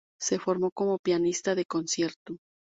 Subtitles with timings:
[0.19, 2.37] Se formó como pianista de concierto.